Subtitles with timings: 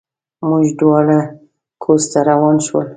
[0.47, 1.17] موږ دواړه
[1.83, 2.89] کورس ته روان شولو.